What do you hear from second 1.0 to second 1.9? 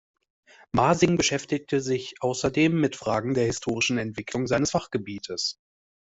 beschäftigte